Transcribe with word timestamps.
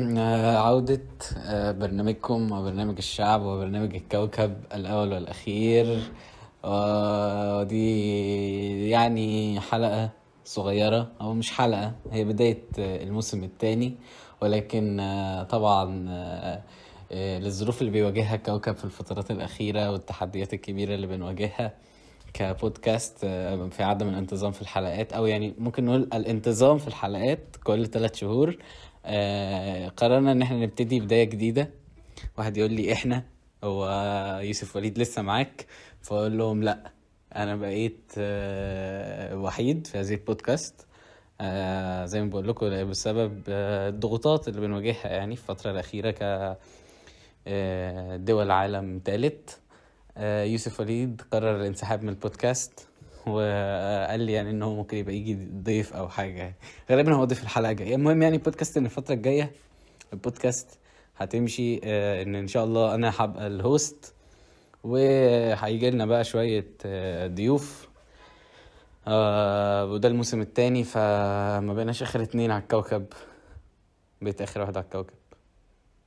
آه، 0.00 0.56
عودة 0.56 1.00
آه، 1.36 1.72
برنامجكم 1.72 2.52
وبرنامج 2.52 2.94
الشعب 2.98 3.42
وبرنامج 3.42 3.94
الكوكب 3.94 4.54
الأول 4.74 5.12
والأخير. 5.12 6.00
ودي 6.64 8.90
يعني 8.90 9.60
حلقة 9.60 10.10
صغيرة 10.44 11.08
أو 11.20 11.34
مش 11.34 11.50
حلقة 11.52 11.92
هي 12.12 12.24
بداية 12.24 12.62
آه، 12.78 13.02
الموسم 13.02 13.44
الثاني. 13.44 13.94
ولكن 14.40 15.00
آه، 15.00 15.42
طبعا 15.42 16.06
آه، 16.08 16.62
آه، 17.12 17.38
للظروف 17.38 17.80
اللي 17.80 17.92
بيواجهها 17.92 18.34
الكوكب 18.34 18.76
في 18.76 18.84
الفترات 18.84 19.30
الأخيرة 19.30 19.90
والتحديات 19.90 20.54
الكبيرة 20.54 20.94
اللي 20.94 21.06
بنواجهها 21.06 21.72
كبودكاست 22.34 23.18
آه، 23.24 23.68
في 23.68 23.82
عدم 23.82 24.08
الانتظام 24.08 24.52
في 24.52 24.62
الحلقات 24.62 25.12
أو 25.12 25.26
يعني 25.26 25.54
ممكن 25.58 25.84
نقول 25.84 26.08
الانتظام 26.14 26.78
في 26.78 26.88
الحلقات 26.88 27.56
كل 27.64 27.86
ثلاث 27.86 28.14
شهور. 28.16 28.56
آه، 29.04 29.88
قررنا 29.88 30.32
إن 30.32 30.42
إحنا 30.42 30.56
نبتدي 30.62 31.00
بداية 31.00 31.24
جديدة. 31.24 31.70
واحد 32.38 32.56
يقول 32.56 32.72
لي 32.72 32.92
إحنا 32.92 33.24
هو 33.64 33.88
يوسف 34.42 34.76
وليد 34.76 34.98
لسه 34.98 35.22
معاك؟ 35.22 35.66
فأقول 36.02 36.38
لهم 36.38 36.62
لأ 36.62 36.90
أنا 37.36 37.56
بقيت 37.56 38.12
آه، 38.18 39.36
وحيد 39.36 39.86
في 39.86 39.98
هذه 39.98 40.14
البودكاست. 40.14 40.86
آه، 41.40 42.06
زي 42.06 42.22
ما 42.22 42.30
بقول 42.30 42.48
لكم 42.48 42.90
بسبب 42.90 43.42
الضغوطات 43.48 44.48
اللي 44.48 44.60
بنواجهها 44.60 45.08
يعني 45.08 45.36
في 45.36 45.50
الفترة 45.50 45.70
الأخيرة 45.70 46.10
ك 46.10 46.56
دول 48.20 48.50
عالم 48.50 49.00
ثالث 49.04 49.56
يوسف 50.20 50.80
وليد 50.80 51.22
قرر 51.32 51.56
الانسحاب 51.56 52.02
من 52.02 52.08
البودكاست. 52.08 52.88
وقال 53.26 54.20
لي 54.20 54.32
يعني 54.32 54.50
انه 54.50 54.74
ممكن 54.74 54.96
يبقى 54.96 55.14
يجي 55.14 55.34
ضيف 55.62 55.92
أو 55.94 56.08
حاجة. 56.08 56.54
غالبا 56.90 57.14
هو 57.14 57.24
ضيف 57.24 57.42
الحلقة. 57.42 57.70
الجايه 57.70 57.94
المهم 57.94 58.22
يعني 58.22 58.36
البودكاست 58.36 58.76
ان 58.76 58.84
الفترة 58.84 59.14
الجاية 59.14 59.52
البودكاست 60.12 60.78
هتمشي 61.16 61.80
آه، 61.84 62.22
إن 62.22 62.34
إن 62.34 62.48
شاء 62.48 62.64
الله 62.64 62.94
أنا 62.94 63.12
هبقى 63.18 63.46
الهوست 63.46 64.14
وهيجي 64.84 65.90
لنا 65.90 66.06
بقى 66.06 66.24
شوية 66.24 66.66
آه، 66.86 67.26
ضيوف. 67.26 67.88
آه، 69.06 69.84
وده 69.86 70.08
الموسم 70.08 70.40
التاني 70.40 70.84
فما 70.84 71.74
بقيناش 71.74 72.02
آخر 72.02 72.22
اتنين 72.22 72.50
على 72.50 72.62
الكوكب. 72.62 73.06
بقيت 74.22 74.42
آخر 74.42 74.60
واحد 74.60 74.76
على 74.76 74.84
الكوكب. 74.84 75.14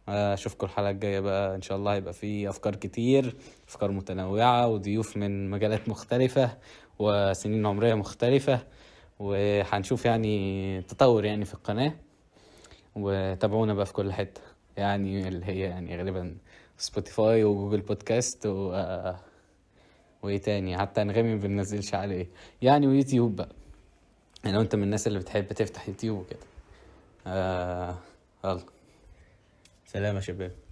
أشوفكم 0.10 0.66
الحلقة 0.68 0.90
الجاية 0.90 1.20
بقى 1.20 1.56
إن 1.56 1.62
شاء 1.62 1.78
الله 1.78 1.94
هيبقى 1.94 2.14
في 2.14 2.50
أفكار 2.50 2.76
كتير 2.76 3.36
أفكار 3.68 3.92
متنوعة 3.92 4.68
وضيوف 4.68 5.18
من 5.18 5.50
مجالات 5.50 5.90
مختلفة 5.90 6.58
وسنين 7.00 7.66
عمرية 7.66 7.94
مختلفة 7.94 8.60
وهنشوف 9.20 10.06
يعني 10.06 10.82
تطور 10.82 11.26
يعني 11.26 11.46
في 11.46 11.54
القناة. 11.54 11.94
وتابعونا 12.96 13.74
بقى 13.74 13.86
في 13.86 13.94
كل 13.94 14.14
حتة 14.14 14.42
يعني 14.78 15.28
اللي 15.28 15.46
هي 15.46 15.60
يعني 15.60 15.98
غالبا 15.98 16.38
Spotify 16.78 17.44
و 17.44 17.49
Google 17.49 17.82
Podcast 17.82 18.46
و 18.46 18.82
وإيه 20.24 20.38
تاني؟ 20.38 20.78
حتى 20.78 21.02
أنغامي 21.02 21.36
ما 21.36 21.42
بننزلش 21.42 21.94
عليه. 21.96 22.28
يعني 22.62 22.88
ويوتيوب 22.88 23.36
بقى. 23.36 23.50
يعني 24.44 24.56
لو 24.58 24.62
أنت 24.64 24.76
من 24.76 24.84
الناس 24.84 25.08
اللي 25.08 25.20
بتحب 25.20 25.48
تفتح 25.54 25.88
يوتيوب 25.90 26.20
وكده. 26.20 26.40
آه 27.28 27.96
يلا. 28.46 28.75
سلام 29.86 30.16
يا 30.16 30.22
شباب. 30.22 30.65